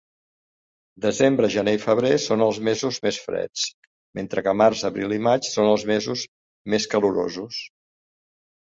Desembre, 1.03 1.49
gener 1.55 1.75
i 1.77 1.81
febrer 1.83 2.11
són 2.23 2.45
els 2.47 2.61
mesos 2.69 2.99
més 3.05 3.21
freds, 3.27 3.67
mentre 4.21 4.47
que 4.49 4.57
març, 4.65 4.85
abril 4.93 5.17
i 5.21 5.21
maig 5.29 5.53
són 5.53 5.71
els 5.77 5.87
mesos 5.95 6.29
més 6.77 6.91
calorosos. 6.97 7.63